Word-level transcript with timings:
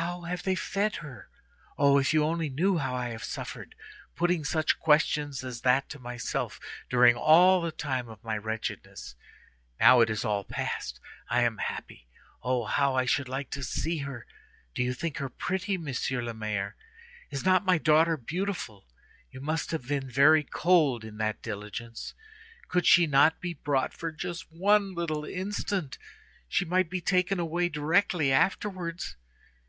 How 0.00 0.22
have 0.22 0.42
they 0.42 0.56
fed 0.56 0.96
her? 0.96 1.28
Oh! 1.78 1.98
if 1.98 2.12
you 2.12 2.24
only 2.24 2.48
knew 2.50 2.78
how 2.78 2.96
I 2.96 3.10
have 3.10 3.22
suffered, 3.22 3.76
putting 4.16 4.42
such 4.44 4.80
questions 4.80 5.44
as 5.44 5.60
that 5.60 5.88
to 5.90 6.00
myself 6.00 6.58
during 6.90 7.14
all 7.14 7.60
the 7.60 7.70
time 7.70 8.08
of 8.08 8.24
my 8.24 8.36
wretchedness. 8.36 9.14
Now, 9.78 10.00
it 10.00 10.10
is 10.10 10.24
all 10.24 10.42
past. 10.42 10.98
I 11.28 11.42
am 11.42 11.58
happy. 11.58 12.08
Oh, 12.42 12.64
how 12.64 12.96
I 12.96 13.04
should 13.04 13.28
like 13.28 13.50
to 13.50 13.62
see 13.62 13.98
her! 13.98 14.26
Do 14.74 14.82
you 14.82 14.94
think 14.94 15.18
her 15.18 15.28
pretty, 15.28 15.78
Monsieur 15.78 16.20
le 16.20 16.34
Maire? 16.34 16.74
Is 17.30 17.44
not 17.44 17.64
my 17.64 17.78
daughter 17.78 18.16
beautiful? 18.16 18.88
You 19.30 19.40
must 19.40 19.70
have 19.70 19.86
been 19.86 20.10
very 20.10 20.42
cold 20.42 21.04
in 21.04 21.18
that 21.18 21.40
diligence! 21.40 22.14
Could 22.66 22.84
she 22.84 23.06
not 23.06 23.40
be 23.40 23.54
brought 23.54 23.94
for 23.94 24.10
just 24.10 24.50
one 24.50 24.92
little 24.92 25.24
instant? 25.24 25.98
She 26.48 26.64
might 26.64 26.90
be 26.90 27.00
taken 27.00 27.38
away 27.38 27.68
directly 27.68 28.32
afterwards. 28.32 29.16